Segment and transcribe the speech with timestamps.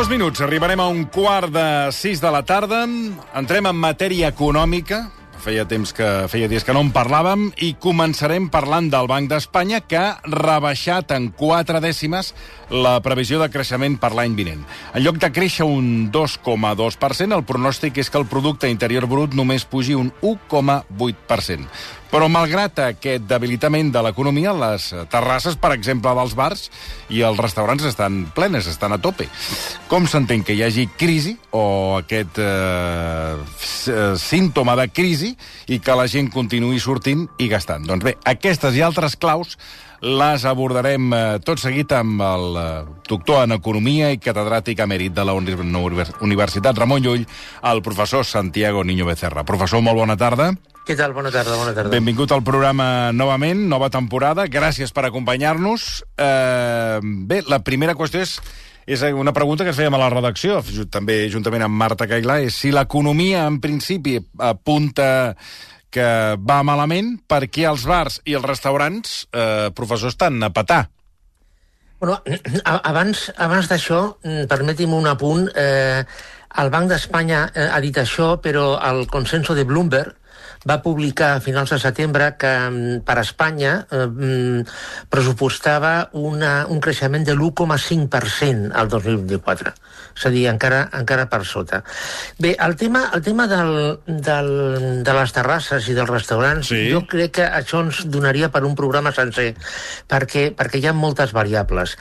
[0.00, 2.86] Dos minuts, arribarem a un quart de sis de la tarda.
[3.36, 5.02] Entrem en matèria econòmica.
[5.44, 9.82] Feia temps que feia dies que no en parlàvem i començarem parlant del Banc d'Espanya
[9.84, 12.32] que ha rebaixat en quatre dècimes
[12.72, 14.64] la previsió de creixement per l'any vinent.
[14.94, 19.68] En lloc de créixer un 2,2%, el pronòstic és que el producte interior brut només
[19.68, 21.68] pugi un 1,8%.
[22.10, 26.64] Però malgrat aquest debilitament de l'economia, les terrasses, per exemple, dels bars
[27.14, 29.28] i els restaurants estan plenes, estan a tope.
[29.90, 33.36] Com s'entén que hi hagi crisi o aquest eh,
[34.18, 35.36] símptoma de crisi
[35.70, 37.86] i que la gent continuï sortint i gastant?
[37.86, 39.54] Doncs bé, aquestes i altres claus
[40.00, 42.66] les abordarem eh, tot seguit amb el eh,
[43.08, 47.28] doctor en Economia i catedràtic emèrit de la Universitat Ramon Llull,
[47.70, 49.44] el professor Santiago Niño Becerra.
[49.44, 50.54] Professor, molt bona tarda.
[50.86, 51.12] Què tal?
[51.14, 51.92] Bona tarda, bona tarda.
[51.92, 54.48] Benvingut al programa novament, nova temporada.
[54.50, 56.02] Gràcies per acompanyar-nos.
[56.16, 58.40] Eh, bé, la primera qüestió és
[58.90, 60.56] és una pregunta que es fèiem a la redacció,
[60.90, 65.36] també juntament amb Marta Cailà, és si l'economia, en principi, apunta
[65.94, 66.06] que
[66.38, 70.88] va malament, perquè els bars i els restaurants, eh, professors, estan a petar.
[72.00, 72.18] Bueno,
[72.64, 75.50] abans, abans d'això, mm, permeti'm un apunt.
[75.54, 76.04] Eh,
[76.58, 80.16] el Banc d'Espanya eh, ha dit això, però el consenso de Bloomberg
[80.68, 84.64] va publicar a finals de setembre que mm, per Espanya eh, mm,
[85.12, 89.72] pressupostava una, un creixement de l'1,5% al 2024.
[90.16, 91.80] És a dir, encara, encara per sota.
[92.42, 93.72] Bé, el tema, el tema del,
[94.04, 94.50] del,
[95.06, 96.82] de les terrasses i dels restaurants, sí.
[96.92, 99.54] jo crec que això ens donaria per un programa sencer,
[100.10, 101.96] perquè, perquè hi ha moltes variables.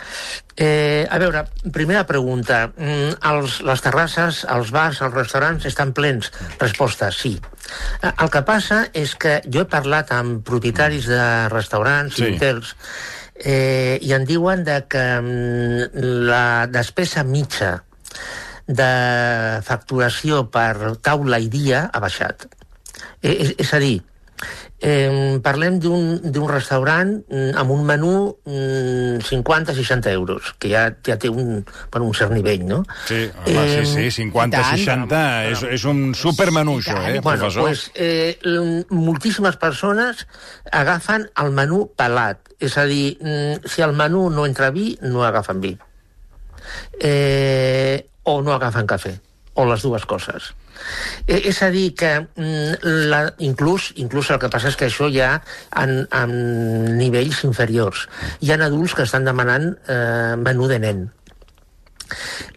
[0.60, 2.66] Eh, a veure, primera pregunta.
[2.76, 6.34] Mm, els, les terrasses, els bars, els restaurants estan plens?
[6.60, 7.38] Resposta, sí.
[8.02, 12.26] Eh, el que passa és que jo he parlat amb propietaris de restaurants sí.
[12.26, 12.74] i hotels
[13.46, 17.76] eh, i em diuen de que mm, la despesa mitja
[18.66, 18.92] de
[19.66, 22.46] facturació per taula i dia ha baixat.
[23.22, 23.98] Eh, és, és a dir,
[24.80, 28.12] Eh, parlem d'un restaurant mm, amb un menú
[28.48, 32.78] mm, 50-60 euros, que ja, ja té un, per un cert nivell, no?
[33.10, 35.20] Sí, home, eh, sí, sí, 50-60
[35.50, 37.68] és, és un supermenú, això, eh, bueno, professor?
[37.68, 38.40] Pues, eh,
[38.88, 40.24] moltíssimes persones
[40.72, 45.28] agafen el menú pelat, és a dir, mm, si el menú no entra vi, no
[45.28, 45.76] agafen vi.
[47.04, 49.12] Eh, o no agafen cafè,
[49.60, 50.54] o les dues coses.
[51.28, 55.10] Eh, és a dir, que mm, la, inclús, inclús el que passa és que això
[55.14, 55.32] ja
[55.82, 56.36] en, en
[57.00, 58.08] nivells inferiors.
[58.42, 61.04] Hi ha adults que estan demanant eh, menú de nen.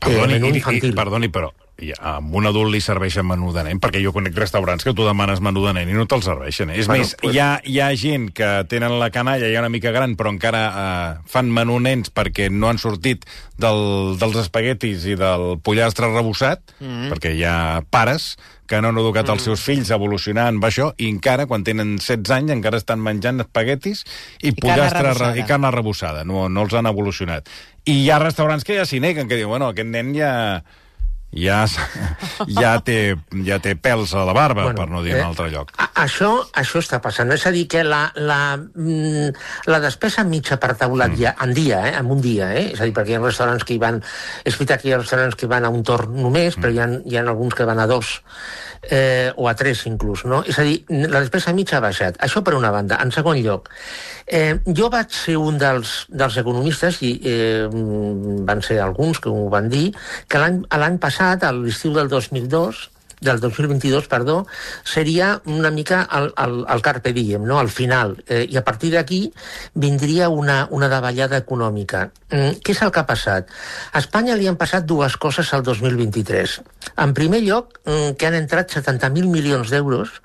[0.00, 0.90] Perdoni, eh, menú infantil.
[0.90, 1.52] I, i, perdoni, però
[1.82, 5.06] i a un adult li serveixen menú de nen, perquè jo conec restaurants que tu
[5.06, 6.70] demanes menú de nen i no te'l serveixen.
[6.70, 6.80] Eh?
[6.82, 7.34] És bueno, més, pues...
[7.34, 10.62] hi, ha, hi ha gent que tenen la canalla ja una mica gran, però encara
[10.70, 13.26] eh, fan menú nens perquè no han sortit
[13.60, 17.12] del, dels espaguetis i del pollastre rebossat, mm -hmm.
[17.12, 19.34] perquè hi ha pares que no han educat mm.
[19.34, 23.02] els seus fills a evolucionar amb això i encara, quan tenen 16 anys, encara estan
[23.04, 24.04] menjant espaguetis
[24.40, 26.24] i, I pollastre carn i carn arrebossada.
[26.24, 27.50] No, no els han evolucionat.
[27.84, 30.32] I hi ha restaurants que ja s'hi neguen, que diuen, bueno, aquest nen ja
[31.32, 31.62] ja,
[32.60, 33.16] ja, té,
[33.46, 35.72] ja té pèls a la barba, bueno, per no dir eh, un altre lloc.
[35.80, 37.32] A, això, això està passant.
[37.32, 39.32] És a dir, que la, la, mm,
[39.72, 41.22] la despesa mitja per taulat mm.
[41.22, 42.66] ja, en dia, eh, en un dia, eh?
[42.74, 44.02] és a dir, perquè hi ha restaurants que hi van...
[44.44, 46.60] És veritat que hi ha restaurants que van a un torn només, mm.
[46.60, 48.18] però hi ha, hi ha alguns que van a dos
[48.90, 50.42] eh, o a tres inclús, no?
[50.46, 52.18] És a dir, la despesa mitja ha baixat.
[52.22, 52.98] Això per una banda.
[53.02, 53.70] En segon lloc,
[54.26, 57.68] eh, jo vaig ser un dels, dels economistes, i eh,
[58.46, 59.90] van ser alguns que ho van dir,
[60.28, 62.88] que l'any passat, a l'estiu del 2002,
[63.22, 64.46] del 2022, perdó,
[64.84, 67.58] seria una mica el, el, el carpe diem, no?
[67.58, 68.18] al final.
[68.26, 69.22] Eh, I a partir d'aquí
[69.74, 72.10] vindria una, una davallada econòmica.
[72.32, 73.50] Mm, què és el que ha passat?
[73.92, 76.60] A Espanya li han passat dues coses al 2023.
[77.04, 80.20] En primer lloc, mm, que han entrat 70.000 milions d'euros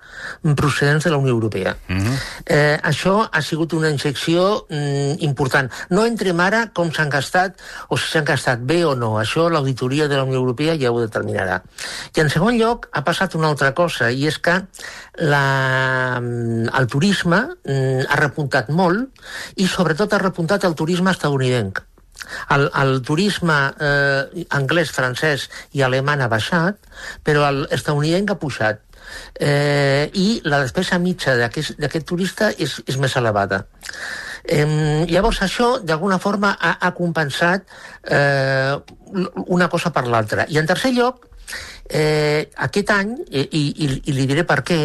[0.56, 1.76] procedents de la Unió Europea.
[1.88, 2.16] Mm -hmm.
[2.46, 5.72] eh, això ha sigut una injecció mm, important.
[5.90, 7.60] No entrem ara com s'han gastat
[7.90, 9.20] o si s'han gastat bé o no.
[9.20, 11.62] Això l'auditoria de la Unió Europea ja ho determinarà.
[12.16, 14.64] I en segon lloc, ha passat una altra cosa, i és que
[15.18, 16.22] la,
[16.80, 19.10] el turisme mm, ha repuntat molt
[19.56, 21.82] i sobretot ha repuntat el turisme estadounidenc.
[22.56, 25.48] El, el turisme eh, anglès, francès
[25.78, 26.80] i alemany ha baixat,
[27.24, 28.84] però el estadounidenc ha pujat.
[29.40, 33.64] Eh, I la despesa mitja d'aquest turista és, és més elevada.
[34.44, 37.64] Eh, llavors això, d'alguna forma, ha, ha compensat
[38.04, 38.76] eh,
[39.48, 40.48] una cosa per l'altra.
[40.50, 41.26] I en tercer lloc,
[41.88, 44.80] Eh, aquest any, i, i, i li diré per què,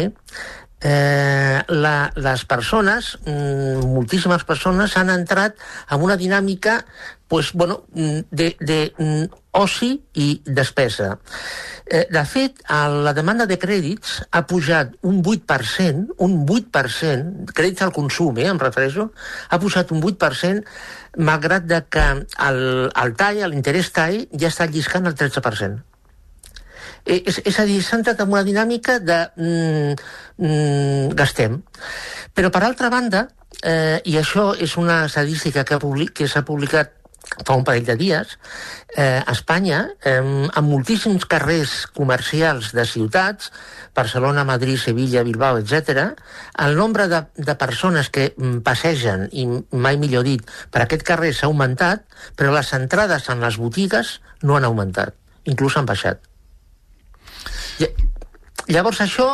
[0.83, 5.55] eh, la, les persones, mm, moltíssimes persones, han entrat
[5.89, 6.83] en una dinàmica
[7.27, 11.17] pues, bueno, mm, de, de mm, oci i despesa.
[11.85, 17.95] Eh, de fet, la demanda de crèdits ha pujat un 8%, un 8%, crèdits al
[17.95, 19.11] consum, eh, em refereixo,
[19.49, 20.67] ha pujat un 8%,
[21.17, 22.05] malgrat que
[22.49, 25.92] el, el tall, l'interès tall, ja està lliscant el 13%.
[27.05, 29.95] Eh, és, és a dir, s'ha entrat en una dinàmica de mm,
[30.39, 31.61] mm, gastem.
[32.33, 33.27] Però, per altra banda,
[33.61, 36.99] eh, i això és una estadística que, public, que s'ha publicat
[37.45, 38.37] fa un parell de dies,
[38.95, 43.51] eh, a Espanya, eh, en moltíssims carrers comercials de ciutats,
[43.95, 46.13] Barcelona, Madrid, Sevilla, Bilbao, etc.,
[46.59, 51.33] el nombre de, de persones que mm, passegen, i mai millor dit, per aquest carrer
[51.33, 52.05] s'ha augmentat,
[52.37, 55.15] però les entrades en les botigues no han augmentat,
[55.49, 56.32] inclús han baixat.
[58.71, 59.27] Llavors això,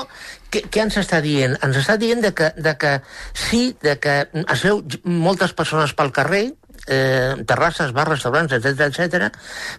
[0.50, 1.58] què, què ens està dient?
[1.66, 2.96] Ens està dient de que, de que
[3.38, 6.48] sí, de que es veu moltes persones pel carrer,
[6.88, 9.30] eh, terrasses, bars, restaurants, etc etc,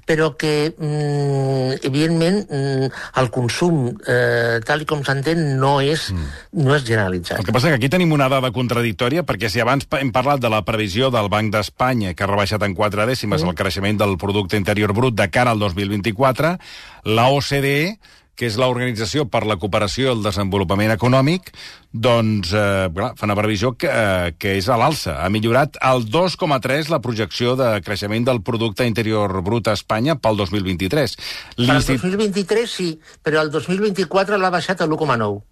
[0.06, 6.62] però que, mm, evidentment, mm, el consum, eh, tal i com s'entén, no, és, mm.
[6.64, 7.38] no és generalitzat.
[7.38, 10.50] El que passa que aquí tenim una dada contradictòria, perquè si abans hem parlat de
[10.50, 13.48] la previsió del Banc d'Espanya, que ha rebaixat en quatre dècimes mm.
[13.48, 16.58] el creixement del producte interior brut de cara al 2024,
[17.04, 17.98] la OCDE
[18.40, 21.50] que és l'Organització per la Cooperació i el Desenvolupament Econòmic,
[21.92, 25.18] doncs eh, clar, fa una previsió que, eh, que és a l'alça.
[25.20, 30.40] Ha millorat el 2,3 la projecció de creixement del producte interior brut a Espanya pel
[30.40, 31.16] 2023.
[31.58, 32.88] Per al 2023 sí,
[33.20, 35.42] però el 2024 l'ha baixat a l'1,9.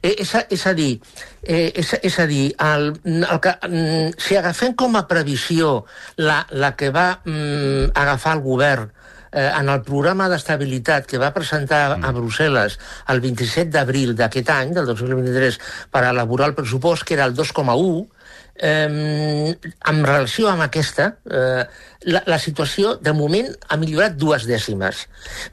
[0.00, 0.92] Eh, és, a, és a dir,
[1.42, 5.80] eh, és, és a dir el, el que, mm, si agafem com a previsió
[6.22, 8.88] la, la que va mm, agafar el govern
[9.32, 12.06] eh, en el programa d'estabilitat que va presentar mm.
[12.06, 12.78] a Brussel·les
[13.12, 15.60] el 27 d'abril d'aquest any, del 2023,
[15.90, 18.06] per elaborar el pressupost, que era el 2,1,
[18.56, 19.56] eh,
[19.92, 21.64] en relació amb aquesta, eh,
[22.12, 25.06] la, la situació, de moment, ha millorat dues dècimes.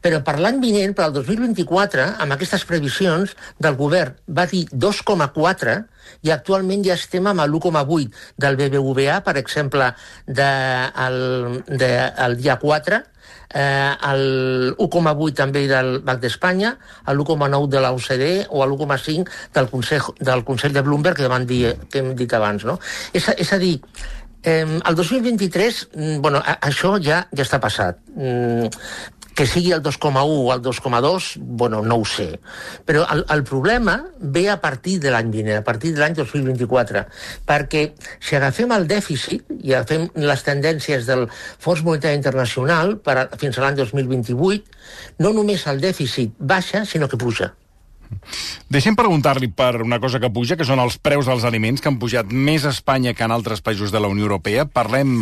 [0.03, 5.83] Però per l'any vinent, per al 2024, amb aquestes previsions del govern, va dir 2,4
[6.23, 9.91] i actualment ja estem amb l'1,8 del BBVA, per exemple,
[10.25, 10.49] de,
[11.07, 11.19] el,
[11.67, 11.91] de,
[12.25, 13.01] el dia 4,
[13.53, 16.75] eh, el 1,8 també del Banc d'Espanya,
[17.13, 19.25] l'1,9 de l'OCDE o l'1,5
[19.55, 22.65] del Consell, del Consell de Bloomberg que, van dir, que hem dit abans.
[22.67, 22.79] No?
[23.13, 23.77] És, és a dir,
[24.43, 27.99] eh, el 2023, mm, bueno, això ja ja està passat.
[29.37, 32.39] Que sigui el 2,1 o el 2,2, bueno, no ho sé.
[32.89, 37.03] Però el, el problema ve a partir de l'any vinent, a partir de l'any 2024,
[37.45, 37.83] perquè
[38.17, 41.27] si agafem el dèficit i agafem les tendències del
[41.61, 44.81] Fons Monetari Internacional per a, fins a l'any 2028,
[45.21, 47.53] no només el dèficit baixa, sinó que puja.
[48.71, 51.99] Deixem preguntar-li per una cosa que puja, que són els preus dels aliments, que han
[51.99, 54.67] pujat més a Espanya que en altres països de la Unió Europea.
[54.67, 55.21] Parlem,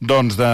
[0.00, 0.50] doncs, de,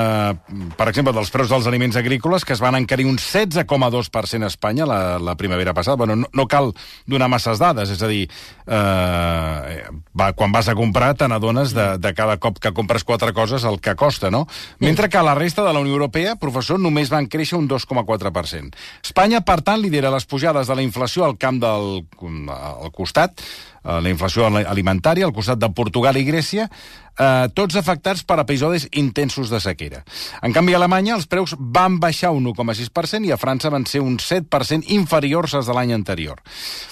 [0.76, 4.86] per exemple, dels preus dels aliments agrícoles, que es van encarir un 16,2% a Espanya
[4.90, 5.96] la, la primavera passada.
[5.96, 6.72] Bueno, no, no cal
[7.06, 8.24] donar masses dades, és a dir,
[8.66, 9.76] eh,
[10.18, 13.64] va, quan vas a comprar te n'adones de, de cada cop que compres quatre coses
[13.64, 14.46] el que costa, no?
[14.82, 18.74] Mentre que a la resta de la Unió Europea, professor, només van créixer un 2,4%.
[19.06, 22.02] Espanya, per tant, lidera les pujades de la inflació al camp del,
[22.50, 23.38] al costat,
[23.86, 29.50] la inflació alimentària, al costat de Portugal i Grècia, eh, tots afectats per episodis intensos
[29.52, 30.02] de sequera.
[30.42, 34.02] En canvi, a Alemanya els preus van baixar un 1,6% i a França van ser
[34.04, 36.42] un 7% inferiors als de l'any anterior.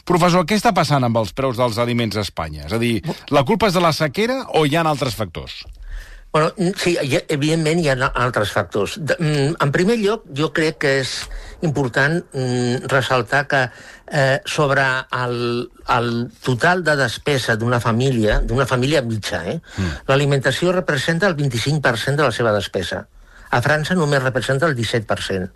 [0.04, 2.68] Professor, què està passant amb els preus dels aliments a Espanya?
[2.68, 5.64] És a dir, la culpa és de la sequera o hi ha altres factors?
[6.34, 6.96] Bueno, sí,
[7.30, 8.96] evidentment hi ha altres factors.
[8.98, 11.10] Mm, en primer lloc, jo crec que és
[11.62, 14.82] important mm, ressaltar que eh, sobre
[15.14, 15.36] el,
[15.94, 16.08] el
[16.42, 19.92] total de despesa d'una família, d'una família mitja, eh, mm.
[20.08, 23.04] l'alimentació representa el 25% de la seva despesa.
[23.54, 25.46] A França només representa el 17%.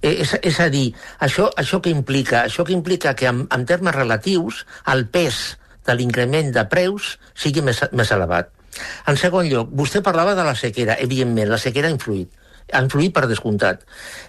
[0.00, 0.86] Eh, és, és a dir,
[1.28, 2.46] això, això que implica?
[2.46, 4.64] Això que implica que en, en termes relatius
[4.94, 5.42] el pes
[5.84, 8.48] de l'increment de preus sigui més, més elevat.
[9.10, 10.98] En segon lloc, vostè parlava de la sequera.
[11.00, 12.36] Evidentment, la sequera ha influït
[12.72, 13.82] ha influït per descomptat.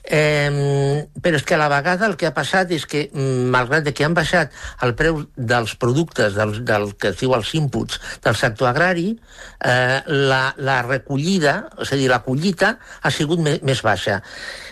[0.03, 3.91] Eh, però és que a la vegada el que ha passat és que, mm, malgrat
[3.93, 8.35] que han baixat el preu dels productes, del, del que es diu els inputs del
[8.35, 9.19] sector agrari,
[9.63, 14.21] eh, la, la recollida, és a dir, la collita, ha sigut més, més baixa.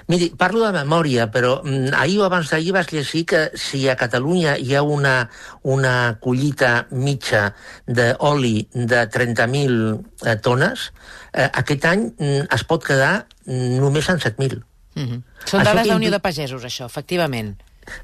[0.10, 3.96] Miri, parlo de memòria, però mm, ahir o abans d'ahir vas llegir que si a
[3.96, 5.30] Catalunya hi ha una,
[5.62, 7.52] una collita mitja
[7.86, 9.78] d'oli de 30.000
[10.26, 10.90] eh, tones,
[11.30, 14.64] eh, aquest any mm, es pot quedar només en 7.000.
[14.96, 15.22] Mm -hmm.
[15.46, 17.56] Són dades de la Unió de Pagesos, això, efectivament.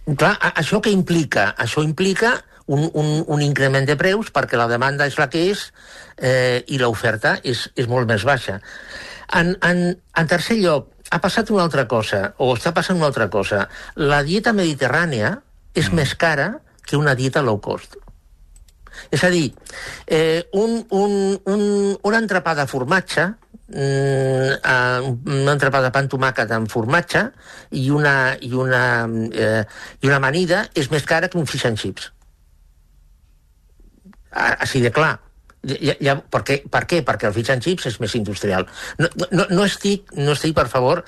[0.05, 1.55] Clar, això què implica?
[1.57, 5.73] Això implica un, un, un increment de preus perquè la demanda és la que és
[6.17, 8.61] eh, i l'oferta és, és molt més baixa.
[9.33, 13.29] En, en, en tercer lloc, ha passat una altra cosa, o està passant una altra
[13.29, 13.65] cosa.
[13.95, 15.35] La dieta mediterrània
[15.75, 15.95] és mm.
[15.99, 16.49] més cara
[16.85, 17.97] que una dieta low cost.
[19.11, 19.49] És a dir,
[20.07, 21.15] eh, un, un,
[21.51, 21.63] un,
[22.01, 23.25] un entrepà de formatge,
[23.67, 24.71] mm,
[25.35, 27.25] un entrepà de pan tomàquet amb formatge
[27.75, 28.83] i una, i, una,
[29.33, 29.63] eh,
[30.01, 32.11] i una amanida és més cara que un fish and chips.
[34.35, 35.15] Així de clar.
[35.65, 36.59] Ja, ja, per, què?
[36.71, 37.01] per què?
[37.05, 38.67] Perquè el fish and chips és més industrial.
[39.01, 41.03] No, no, no, estic, no estic, per favor,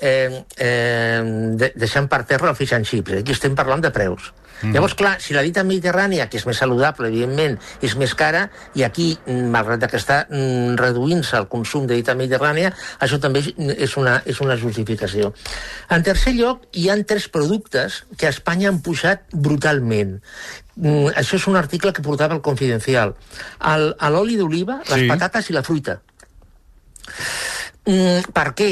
[0.00, 1.22] eh, eh,
[1.60, 3.14] de, deixant per terra el fish and chips.
[3.14, 3.24] Eh?
[3.24, 4.32] Aquí estem parlant de preus.
[4.60, 4.74] Mm.
[4.74, 8.84] Llavors, clar, si la dita mediterrània, que és més saludable, evidentment, és més cara, i
[8.84, 13.96] aquí, mm, malgrat que està mm, reduint-se el consum de dita mediterrània, això també és
[13.96, 15.32] una, és una justificació.
[15.88, 20.18] En tercer lloc, hi han tres productes que a Espanya han pujat brutalment.
[20.80, 23.12] Mm, això és un article que portava el Confidencial.
[24.14, 25.10] L'oli d'oliva, les sí.
[25.10, 26.00] patates i la fruita.
[27.84, 28.70] Mm, per què?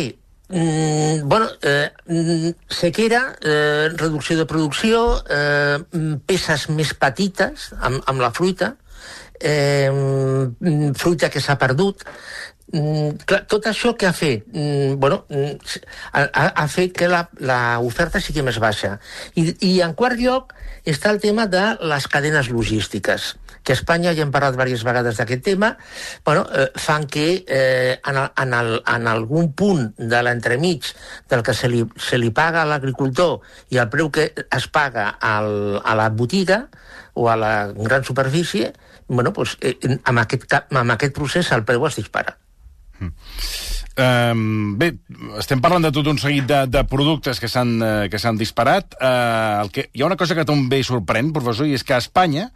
[0.48, 8.00] Mm, bueno, eh, mm, sequera, eh, reducció de producció, eh, mm, peces més petites amb,
[8.06, 8.76] amb la fruita,
[9.38, 9.92] eh,
[10.96, 12.04] fruita que s'ha perdut,
[12.72, 14.44] Mm, clar, tot això que ha fet?
[14.52, 15.24] Mm, bueno,
[16.12, 18.98] ha, ha fet que l'oferta sigui més baixa.
[19.40, 20.52] I, I en quart lloc
[20.84, 23.34] està el tema de les cadenes logístiques
[23.68, 25.74] que a Espanya, ja hem parlat diverses vegades d'aquest tema,
[26.24, 30.88] bueno, eh, fan que eh, en, el, en, el, en algun punt de l'entremig
[31.28, 35.10] del que se li, se li paga a l'agricultor i el preu que es paga
[35.20, 36.62] al, a la botiga
[37.12, 38.72] o a la gran superfície,
[39.06, 42.38] bueno, pues, eh, amb, aquest, amb aquest procés el preu es dispara.
[43.98, 44.92] Um, bé,
[45.40, 48.94] estem parlant de tot un seguit de, de productes que s'han uh, que s'han disparat.
[49.00, 52.02] Uh, el que, hi ha una cosa que també sorprèn, professor, i és que a
[52.02, 52.48] Espanya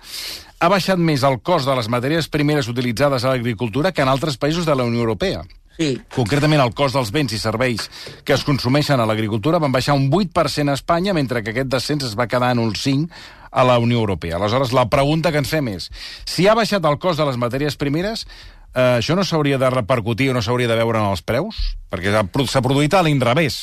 [0.63, 4.39] ha baixat més el cost de les matèries primeres utilitzades a l'agricultura que en altres
[4.39, 5.43] països de la Unió Europea.
[5.73, 5.97] Sí.
[6.15, 7.89] Concretament, el cost dels béns i serveis
[8.23, 12.07] que es consumeixen a l'agricultura van baixar un 8% a Espanya, mentre que aquest descens
[12.13, 13.09] es va quedar en un 5%
[13.53, 14.37] a la Unió Europea.
[14.37, 15.91] Aleshores, la pregunta que ens fem és,
[16.25, 18.25] si ha baixat el cost de les matèries primeres,
[18.75, 21.63] eh, això no s'hauria de repercutir o no s'hauria de veure en els preus?
[21.93, 23.63] Perquè s'ha produït a l'inrevés.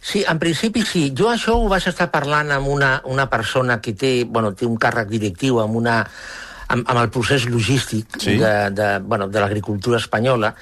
[0.00, 1.10] Sí, en principi sí.
[1.16, 4.78] Jo això ho vaig estar parlant amb una, una persona que té, bueno, té un
[4.80, 6.00] càrrec directiu amb una
[6.68, 8.36] amb, amb el procés logístic sí?
[8.40, 10.54] de, de, bueno, de l'agricultura espanyola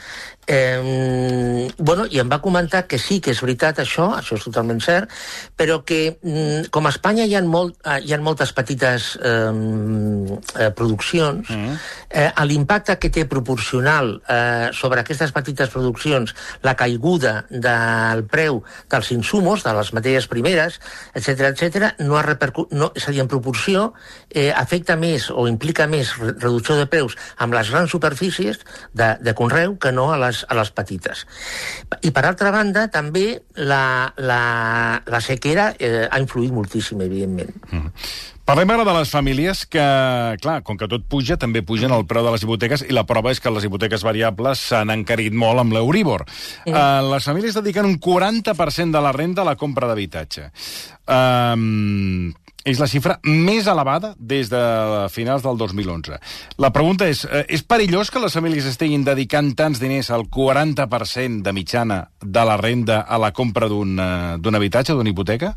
[0.47, 4.81] Eh, bueno, i em va comentar que sí, que és veritat això, això és totalment
[4.85, 5.13] cert,
[5.57, 10.71] però que mm, com a Espanya hi ha, molt, eh, hi ha moltes petites eh,
[10.77, 11.79] produccions, mm.
[12.11, 19.11] eh, l'impacte que té proporcional eh, sobre aquestes petites produccions la caiguda del preu dels
[19.17, 20.81] insumos, de les matèries primeres,
[21.15, 23.93] etc etc, no ha repercut, no, és a dir, en proporció
[24.29, 28.61] eh, afecta més o implica més reducció de preus amb les grans superfícies
[28.93, 31.25] de, de conreu que no a les les, a les petites.
[32.03, 37.55] I per altra banda, també la, la, la sequera eh, ha influït moltíssim, evidentment.
[37.71, 37.93] Mm.
[38.45, 39.85] Parlem ara de les famílies que,
[40.43, 43.33] clar, com que tot puja, també pugen el preu de les hipoteques i la prova
[43.33, 46.27] és que les hipoteques variables s'han encarit molt amb l'Euríbor.
[46.67, 46.75] Mm.
[46.75, 50.51] Uh, les famílies dediquen un 40% de la renda a la compra d'habitatge.
[51.09, 54.63] Um, és la xifra més elevada des de
[55.13, 56.19] finals del 2011.
[56.59, 61.43] La pregunta és, eh, és perillós que les famílies estiguin dedicant tants diners al 40%
[61.43, 65.57] de mitjana de la renda a la compra d'un uh, habitatge, d'una hipoteca?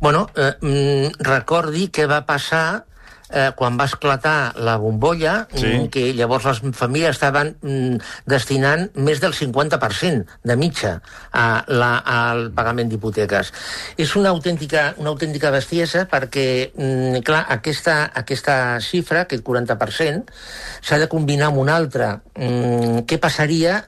[0.00, 2.84] Bueno, eh, mm, recordi què va passar
[3.30, 5.88] eh, quan va esclatar la bombolla, sí.
[5.90, 10.96] Que llavors les famílies estaven mm, destinant més del 50% de mitja
[11.32, 13.52] a la, al pagament d'hipoteques.
[14.00, 20.40] És una autèntica, una autèntica bestiesa perquè, mm, clar, aquesta, aquesta xifra, aquest 40%,
[20.82, 22.16] s'ha de combinar amb una altra.
[22.34, 23.84] Mm, què passaria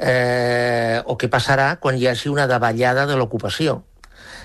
[0.00, 3.80] eh, o què passarà quan hi hagi una davallada de l'ocupació?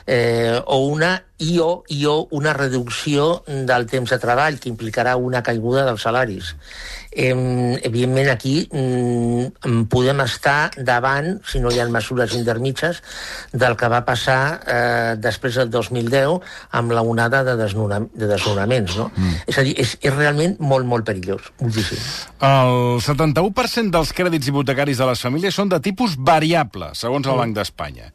[0.05, 5.17] Eh, o una i o, i o una reducció del temps de treball que implicarà
[5.19, 6.53] una caiguda dels salaris.
[7.11, 7.31] Eh,
[7.87, 13.01] evidentment aquí mm, podem estar davant, si no hi ha mesures intermitges,
[13.51, 16.39] del que va passar eh, després del 2010
[16.79, 18.95] amb la onada de, desnona, de desnonaments.
[18.99, 19.09] No?
[19.15, 19.39] Mm.
[19.51, 21.99] És a dir, és, és realment molt, molt perillós, moltíssim.
[22.47, 27.43] El 71% dels crèdits hipotecaris de les famílies són de tipus variable, segons el mm.
[27.43, 28.13] Banc d'Espanya.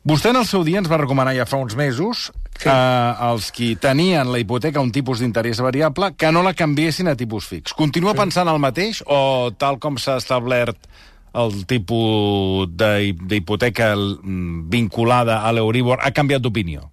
[0.00, 2.68] Vostè en el seu dia ens va recomanar ja fa uns mesos sí.
[2.68, 7.16] eh, als qui tenien la hipoteca un tipus d'interès variable que no la canviessin a
[7.16, 7.74] tipus fix.
[7.76, 8.22] Continua sí.
[8.22, 10.88] pensant el mateix o tal com s'ha establert
[11.36, 16.88] el tipus d'hipoteca mm, vinculada a l'Euribor ha canviat d'opinió?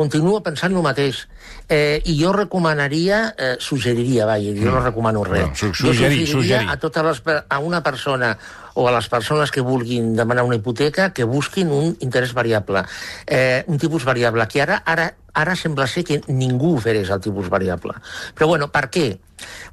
[0.00, 1.26] continuo pensant el mateix.
[1.68, 5.42] Eh, I jo recomanaria, eh, suggeriria, vaja, jo no recomano res.
[5.42, 6.70] Bueno, su- jo suggerir, suggeriria suggerir.
[6.70, 8.30] a, totes les, a una persona
[8.74, 12.84] o a les persones que vulguin demanar una hipoteca que busquin un interès variable,
[13.26, 17.48] eh, un tipus variable, que ara, ara, ara sembla ser que ningú ofereix el tipus
[17.48, 17.94] variable.
[18.34, 19.08] Però bueno, per què?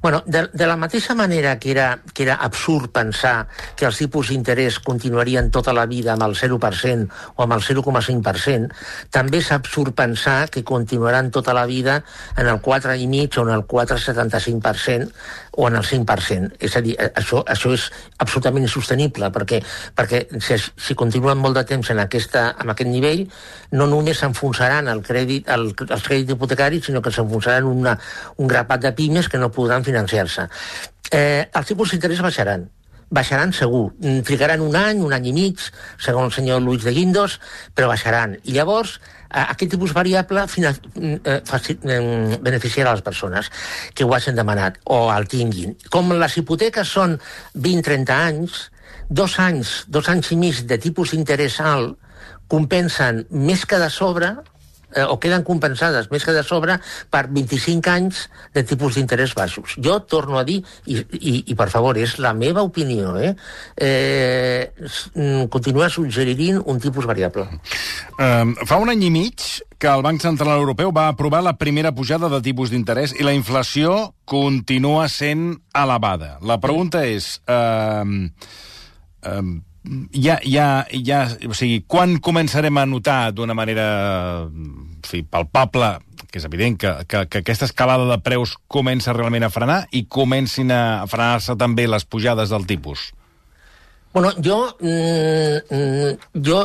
[0.00, 4.30] Bueno, de, de la mateixa manera que era, que era absurd pensar que els tipus
[4.30, 8.70] d'interès continuarien tota la vida amb el 0% o amb el 0,5%,
[9.10, 12.02] també és absurd pensar que continuaran tota la vida
[12.36, 15.12] en el 4,5 o en el 4,75%
[15.58, 16.54] o en el 5%.
[16.60, 19.60] És a dir, eh, això, això és absolutament insostenible, perquè,
[19.94, 23.26] perquè si, si continuen molt de temps en, aquesta, en aquest nivell,
[23.72, 28.92] no només s'enfonsaran el crèdit, el, els crèdits hipotecaris, sinó que s'enfonsaran un grapat de
[28.92, 30.48] pimes que no podran financiar-se.
[31.10, 32.68] Eh, els tipus d'interès baixaran,
[33.10, 33.92] baixaran segur.
[33.98, 35.62] Mm, Trigaran un any, un any i mig,
[35.98, 37.38] segons el senyor Luis de Guindos,
[37.74, 38.36] però baixaran.
[38.44, 43.50] I llavors, eh, aquest tipus variable fina, eh, faci, eh, beneficiarà les persones
[43.94, 45.76] que ho hagin demanat o el tinguin.
[45.90, 47.18] Com les hipoteques són
[47.54, 48.70] 20-30 anys,
[49.08, 51.96] dos anys, dos anys i mig de tipus d'interès alt
[52.48, 54.34] compensen més que de sobre
[54.94, 56.78] eh, o queden compensades més que de sobre
[57.12, 58.24] per 25 anys
[58.54, 59.76] de tipus d'interès baixos.
[59.84, 63.34] Jo torno a dir, i, i, i per favor, és la meva opinió, eh?
[63.76, 64.72] eh
[65.14, 67.46] mm, continuar suggerint un tipus variable.
[68.18, 69.44] Um, fa un any i mig
[69.78, 73.36] que el Banc Central Europeu va aprovar la primera pujada de tipus d'interès i la
[73.36, 76.36] inflació continua sent elevada.
[76.42, 77.36] La pregunta és...
[77.46, 78.32] Um,
[79.26, 79.58] um,
[80.12, 83.86] ja, ja, ja, o sigui, quan començarem a notar d'una manera
[85.06, 85.96] fi, palpable,
[86.28, 90.04] que és evident que, que, que aquesta escalada de preus comença realment a frenar i
[90.04, 93.12] comencin a frenar-se també les pujades del tipus?
[94.12, 96.62] Bueno, jo, mm, mm, jo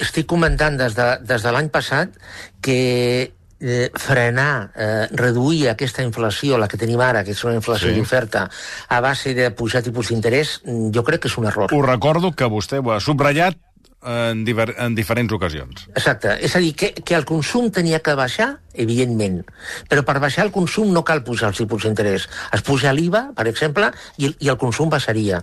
[0.00, 2.14] estic comentant des de, des de l'any passat
[2.62, 3.32] que
[3.64, 7.94] eh, frenar, eh, reduir aquesta inflació, la que tenim ara, que és una inflació Sí.
[7.96, 8.50] d'oferta,
[8.88, 11.72] a base de pujar tipus d'interès, mm, jo crec que és un error.
[11.72, 13.56] Us recordo que vostè ho ha subratllat
[14.04, 15.88] en, diver, en diferents ocasions.
[15.94, 16.36] Exacte.
[16.44, 19.42] És a dir, que, que el consum tenia que baixar, evidentment.
[19.90, 22.26] Però per baixar el consum no cal pujar els tipus d'interès.
[22.54, 25.40] Es puja l'IVA, per exemple, i, i el consum baixaria.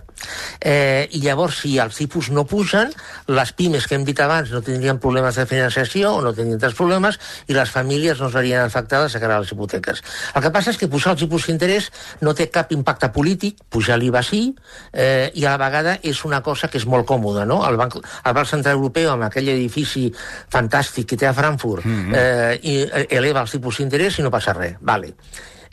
[0.60, 2.92] Eh, I llavors, si els tipus no pugen,
[3.32, 6.76] les pimes que hem dit abans no tindrien problemes de financiació o no tindrien tants
[6.78, 10.04] problemes i les famílies no es verien afectades a cara a les hipoteques.
[10.34, 11.88] El que passa és que pujar els tipus d'interès
[12.20, 14.44] no té cap impacte polític, pujar l'IVA sí,
[14.92, 17.62] eh, i a la vegada és una cosa que és molt còmoda, no?
[17.68, 20.08] El Banc, el Banc Central Europeu, amb aquell edifici
[20.52, 22.14] fantàstic que té a Frankfurt, mm -hmm.
[22.16, 24.76] eh, i, eh, eleva els tipus d'interès i no passa res.
[24.80, 25.14] Vale.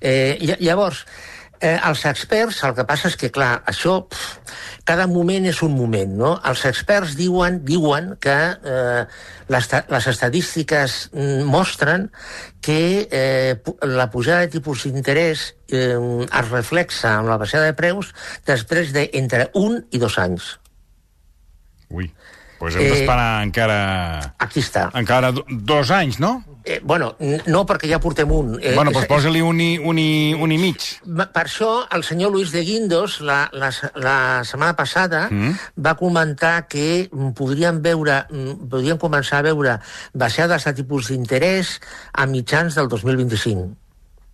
[0.01, 1.05] Eh, lla- llavors,
[1.59, 4.37] eh, els experts, el que passa és que, clar, això, pff,
[4.87, 6.31] cada moment és un moment, no?
[6.49, 9.03] Els experts diuen, diuen que eh,
[9.49, 12.09] les, les estadístiques mm, mostren
[12.61, 15.97] que eh, la pujada de tipus d'interès eh,
[16.39, 18.13] es reflexa amb la baixada de preus
[18.47, 20.57] després d'entre un i dos anys.
[21.89, 22.09] Ui,
[22.59, 23.79] doncs hem Eh, d'esperar encara...
[24.37, 24.89] Aquí està.
[24.93, 26.43] Encara do- dos anys, no?
[26.65, 27.15] Eh, bueno,
[27.47, 28.57] no, perquè ja portem un.
[28.61, 30.83] Eh, bueno, doncs posa-li un, i, un, i, un i mig.
[31.07, 35.55] Per això, el senyor Luis de Guindos, la, la, la setmana passada, mm.
[35.81, 39.79] va comentar que mm, podríem veure, mm, podríem començar a veure
[40.13, 41.77] baixades de tipus d'interès
[42.13, 43.69] a mitjans del 2025.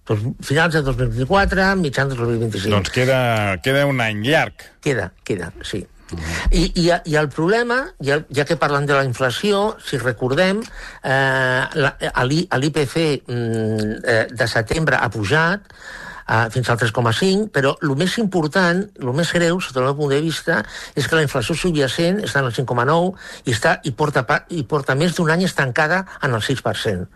[0.06, 2.74] Doncs finals del 2024, mitjans del 2025.
[2.74, 3.20] Doncs queda,
[3.64, 4.66] queda un any llarg.
[4.82, 5.86] Queda, queda, sí.
[6.52, 10.62] I, i, I el problema, ja, ja que parlem de la inflació, si recordem,
[11.04, 11.86] eh,
[12.30, 15.66] l'IPC mm, eh, de setembre ha pujat
[16.30, 20.14] eh, fins al 3,5, però el més important, el més greu, sota el meu punt
[20.14, 20.62] de vista,
[20.96, 23.14] és que la inflació subjacent està en el 5,9
[23.46, 27.10] i, està, i, porta, i porta més d'un any estancada en el 6%.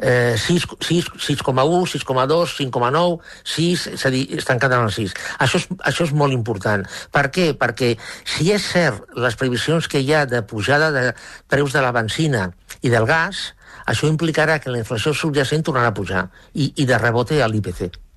[0.00, 5.14] Eh, 6, 6, 6,1, 6,2, 5,9, 6, és a dir, estancada en el 6.
[5.38, 6.86] Això és, això és molt important.
[7.12, 7.52] Per què?
[7.60, 11.06] Perquè si és cert les previsions que hi ha de pujada de
[11.52, 12.48] preus de la benzina
[12.80, 13.50] i del gas,
[13.86, 18.09] això implicarà que la inflació subjacent tornarà a pujar i, i de rebote a l'IPC.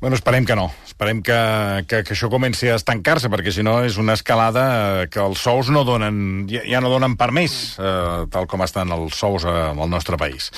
[0.00, 0.70] Bueno, esperem que no.
[0.86, 1.34] Esperem que,
[1.90, 4.62] que, que això comenci a estancar-se, perquè si no és una escalada
[5.02, 8.62] eh, que els sous no donen, ja, ja no donen per més, eh, tal com
[8.62, 10.52] estan els sous eh, al nostre país.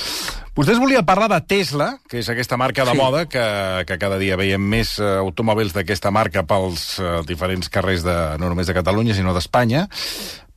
[0.52, 3.00] Vostès volia parlar de Tesla, que és aquesta marca de Sí.
[3.00, 3.46] moda, que,
[3.88, 8.52] que cada dia veiem més eh, automòbils d'aquesta marca pels eh, diferents carrers de, no
[8.52, 9.86] només de Catalunya, sinó d'Espanya,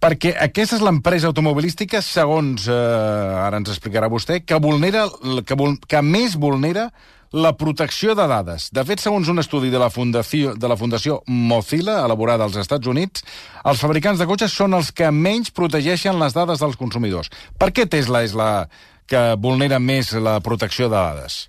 [0.04, 2.76] perquè aquesta és l'empresa automobilística, segons eh,
[3.48, 5.08] ara ens explicarà vostè, que, vulnera,
[5.48, 6.90] que, vul, que més vulnera
[7.34, 8.70] la protecció de dades.
[8.72, 12.88] De fet, segons un estudi de la Fundació, de la Fundació Mozilla, elaborada als Estats
[12.88, 13.26] Units,
[13.66, 17.34] els fabricants de cotxes són els que menys protegeixen les dades dels consumidors.
[17.58, 18.68] Per què Tesla és la
[19.10, 21.40] que vulnera més la protecció de dades?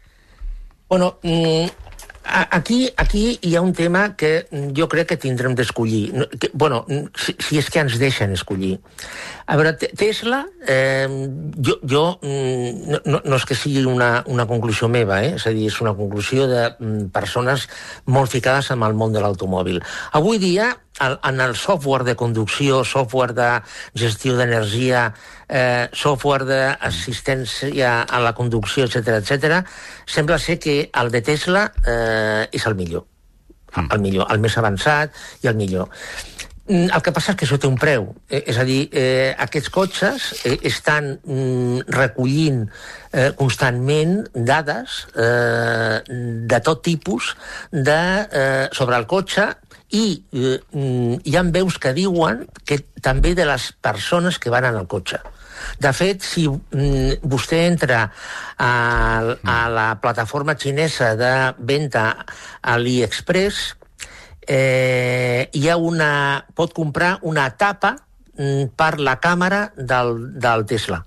[0.88, 1.83] Bueno, mm,
[2.24, 6.28] aquí, aquí hi ha un tema que jo crec que tindrem d'escollir.
[6.40, 6.84] Que, bueno,
[7.16, 8.78] si, si és que ens deixen escollir.
[9.46, 11.08] A veure, Tesla, eh,
[11.58, 15.34] jo, jo no, no, no és que sigui una, una conclusió meva, eh?
[15.38, 16.68] és a dir, és una conclusió de
[17.12, 17.68] persones
[18.06, 19.82] molt ficades amb el món de l'automòbil.
[20.16, 23.48] Avui dia, en el software de conducció, software de
[23.94, 25.08] gestió d'energia,
[25.48, 29.64] eh, software d'assistència a la conducció, etc etc,
[30.06, 33.06] sembla ser que el de Tesla eh, és el millor.
[33.74, 33.90] Mm.
[33.90, 35.10] El millor, el més avançat
[35.42, 35.90] i el millor.
[36.64, 38.06] Mm, el que passa és que això té un preu.
[38.30, 42.62] Eh, és a dir, eh, aquests cotxes eh, estan mm, recollint
[43.12, 47.34] eh, constantment dades eh, de tot tipus
[47.70, 47.98] de,
[48.30, 49.50] eh, sobre el cotxe
[49.94, 54.66] i eh, mm, hi ha veus que diuen que també de les persones que van
[54.68, 55.20] en el cotxe.
[55.80, 58.02] De fet, si mm, vostè entra
[58.58, 58.72] a,
[59.38, 62.08] a la plataforma xinesa de venda
[62.60, 63.62] a l'AliExpress,
[64.46, 67.94] eh, hi ha una, pot comprar una tapa
[68.36, 71.04] mm, per la càmera del, del Tesla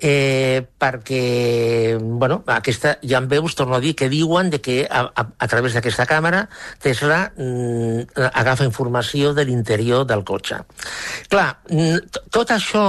[0.00, 5.04] eh, perquè bueno, aquesta, ja en veus, torno a dir, que diuen de que a,
[5.14, 6.46] a, a través d'aquesta càmera
[6.82, 10.62] Tesla mm, agafa informació de l'interior del cotxe.
[11.28, 12.84] Clar, mm, tot això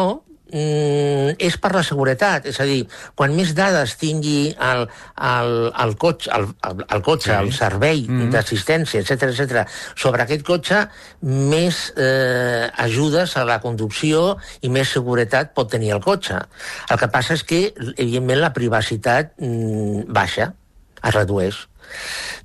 [0.51, 2.83] mm, és per la seguretat, és a dir,
[3.15, 4.85] quan més dades tingui el,
[5.31, 5.51] el,
[5.85, 7.37] el cotxe, el, el, el, cotxe, sí.
[7.37, 8.31] el servei mm -hmm.
[8.35, 10.87] d'assistència, etc etc sobre aquest cotxe,
[11.21, 16.39] més eh, ajudes a la conducció i més seguretat pot tenir el cotxe.
[16.89, 20.53] El que passa és que, evidentment, la privacitat mm, baixa,
[21.03, 21.67] es redueix.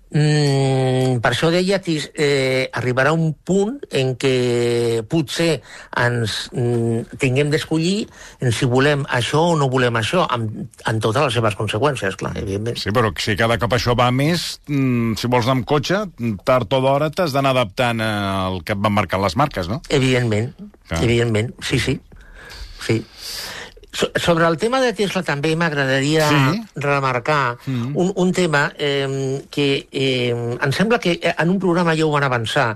[0.07, 5.57] Mm, per això deia que eh, arribarà un punt en què potser
[5.99, 8.05] ens mm, tinguem d'escollir
[8.39, 12.37] en si volem això o no volem això, amb, amb totes les seves conseqüències, clar,
[12.39, 12.79] evidentment.
[12.79, 16.05] Sí, però si cada cop això va més, mm, si vols anar amb cotxe,
[16.47, 19.83] tard o d'hora t'has d'anar adaptant al que et van marcar les marques, no?
[19.91, 20.53] Evidentment,
[20.87, 21.03] clar.
[21.03, 21.99] evidentment, sí, sí.
[22.87, 23.01] Sí.
[23.97, 26.61] Sobre el tema de Tesla també m'agradaria sí.
[26.85, 27.95] remarcar mm.
[27.97, 32.27] un, un tema eh, que eh, em sembla que en un programa ja ho van
[32.27, 32.75] avançar,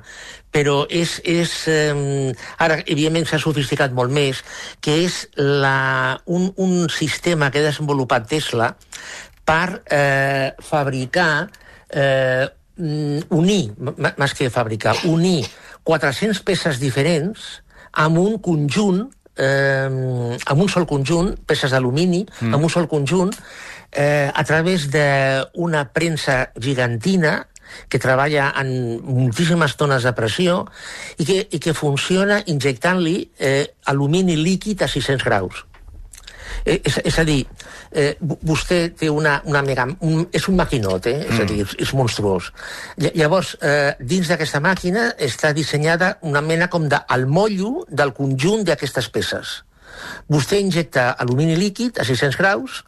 [0.50, 4.40] però és, és eh, ara evidentment s'ha sofisticat molt més,
[4.80, 8.72] que és la, un, un sistema que ha desenvolupat Tesla
[9.44, 11.50] per eh, fabricar,
[11.90, 12.46] eh,
[12.80, 15.42] unir, més que fabricar, unir
[15.84, 17.58] 400 peces diferents
[18.00, 22.54] amb un conjunt eh, amb un sol conjunt, peces d'alumini, mm.
[22.54, 23.32] amb un sol conjunt,
[23.92, 27.46] eh, a través d'una premsa gigantina
[27.88, 30.64] que treballa en moltíssimes tones de pressió
[31.18, 35.64] i que, i que funciona injectant-li eh, alumini líquid a 600 graus.
[36.64, 37.40] Eh, és, és a dir,
[37.92, 39.86] eh, vostè té una, una mega...
[40.06, 41.16] Un, és un maquinot, eh?
[41.20, 41.32] Mm.
[41.32, 41.48] és a mm.
[41.52, 42.50] dir, és, és monstruós.
[43.08, 49.10] Llavors, eh, dins d'aquesta màquina està dissenyada una mena com del mollo del conjunt d'aquestes
[49.12, 49.60] peces.
[50.30, 52.84] Vostè injecta alumini líquid a 600 graus,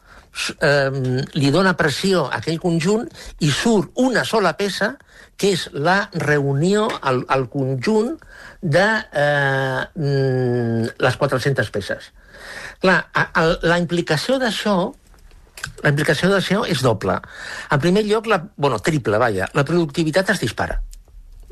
[0.59, 0.89] eh,
[1.33, 3.07] li dona pressió a aquell conjunt
[3.45, 4.93] i surt una sola peça
[5.37, 8.13] que és la reunió, el, el conjunt
[8.61, 12.11] de eh, mm, les 400 peces.
[12.83, 12.99] Clar,
[13.63, 14.75] la implicació d'això
[15.83, 17.15] la implicació d'això és doble.
[17.71, 20.81] En primer lloc, la, bueno, triple, vaja, la productivitat es dispara.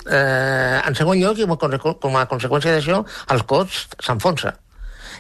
[0.04, 4.56] Eh, en segon lloc, i com a conseqüència d'això, el cost s'enfonsa.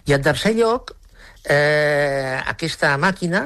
[0.10, 0.92] I en tercer lloc,
[1.46, 3.46] eh, aquesta màquina,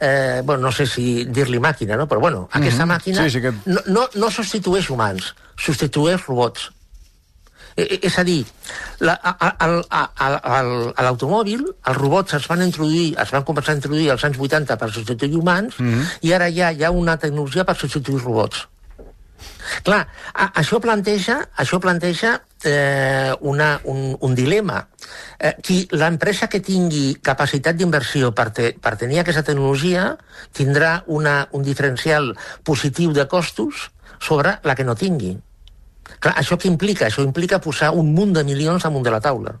[0.00, 2.06] eh, bueno, no sé si dir-li màquina, no?
[2.06, 2.94] però bueno, aquesta mm -hmm.
[2.94, 3.52] màquina sí, sí que...
[3.66, 6.70] no, no, no substitueix humans, substitueix robots.
[7.76, 8.42] Eh, eh, és a dir,
[9.00, 14.38] la, a l'automòbil els robots es van introduir, es van començar a introduir als anys
[14.38, 16.04] 80 per substituir humans mm -hmm.
[16.20, 18.68] i ara ja hi ha una tecnologia per substituir robots.
[19.82, 24.86] Clar, a, això planteja, això planteja eh, una, un, un dilema.
[25.38, 30.16] Eh, qui l'empresa que tingui capacitat d'inversió per, te, per tenir aquesta tecnologia
[30.52, 32.32] tindrà una, un diferencial
[32.62, 35.36] positiu de costos sobre la que no tingui.
[36.18, 37.06] Clar, això què implica?
[37.06, 39.58] Això implica posar un munt de milions amunt de la taula.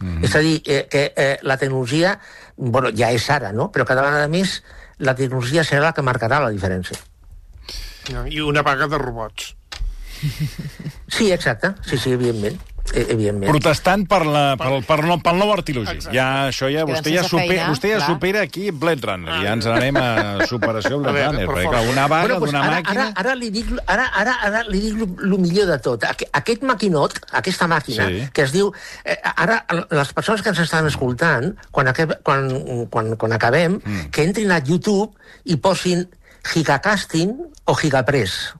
[0.00, 0.24] Mm -hmm.
[0.24, 2.18] És a dir, eh, que eh, la tecnologia,
[2.56, 3.70] bueno, ja és ara, no?
[3.72, 4.62] però cada vegada més
[4.98, 6.98] la tecnologia serà la que marcarà la diferència.
[8.28, 9.56] I una vaga de robots.
[11.08, 11.74] Sí, exacte.
[11.86, 12.58] Sí, sí, evidentment.
[12.92, 13.48] Eh, evidentment.
[13.50, 15.94] Protestant per, la, pel, per, no, pel nou artilugi.
[15.96, 16.14] Exacte.
[16.16, 18.08] Ja, això ja, vostè ja, supera, feina, vostè ja clar.
[18.10, 19.38] supera aquí Blade Runner.
[19.44, 20.08] Ja ens n'anem a
[20.50, 21.46] superació Blade Runner.
[21.46, 23.06] per Perquè, clar, una vaga doncs d'una ara, màquina...
[23.08, 26.04] Ara, ara, li dic, ara, ara, ara li dic el millor de tot.
[26.10, 28.20] Aqu- Aquest maquinot, aquesta màquina, Sí.
[28.20, 28.28] sí.
[28.34, 28.72] que es diu...
[29.04, 32.50] Eh, ara, les persones que ens estan escoltant, quan, acabe, quan,
[32.90, 34.10] quan, quan acabem, mm.
[34.12, 35.12] que entrin a YouTube
[35.44, 36.04] i posin
[36.44, 37.32] Gigacasting
[37.64, 38.54] o Gigapress.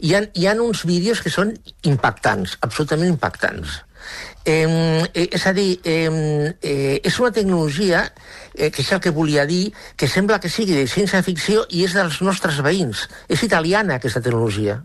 [0.00, 1.52] Hi ha, hi ha uns vídeos que són
[1.84, 3.80] impactants, absolutament impactants.
[4.48, 4.64] Eh,
[5.12, 8.06] eh, és a dir, eh, eh, és una tecnologia,
[8.54, 11.92] eh, que és el que volia dir, que sembla que sigui de ciència-ficció i és
[11.94, 13.08] dels nostres veïns.
[13.28, 14.82] És italiana, aquesta tecnologia.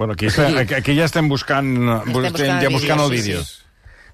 [0.00, 0.56] Bueno, aquí, està, Sí.
[0.56, 3.44] aquí, aquí ja estem buscant, estem, buscant ja buscant el vídeo, vídeo.
[3.44, 3.58] sí,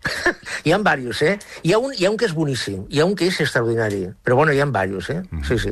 [0.65, 1.39] Hi ha diversos, eh?
[1.63, 4.09] Hi ha, un, hi ha un que és boníssim, hi ha un que és extraordinari.
[4.25, 5.23] Però bueno, hi ha diversos, eh?
[5.47, 5.71] Sí, sí.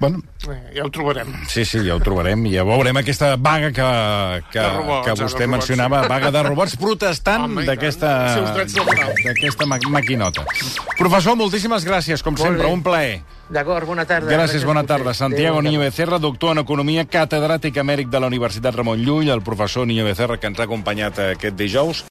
[0.00, 1.28] Bueno, Bé, ja ho trobarem.
[1.48, 2.42] sí, sí, ja ho trobarem.
[2.52, 3.86] Ja veurem aquesta vaga que,
[4.50, 6.08] que, De robots, que eh, vostè robots, mencionava, sí.
[6.08, 8.10] vaga de robots protestant d'aquesta
[9.24, 10.44] d'aquesta ma maquinota.
[10.98, 12.72] Professor, moltíssimes gràcies, com Molt sempre, bé.
[12.72, 13.22] un plaer.
[13.54, 14.30] D'acord, bona tarda.
[14.32, 15.12] Gràcies, bona tarda.
[15.14, 15.80] Santiago Niño.
[15.80, 20.38] Becerra, doctor en Economia, catedràtic emèric de la Universitat Ramon Llull, el professor Niño Becerra,
[20.40, 22.02] que ens ha acompanyat aquest dijous.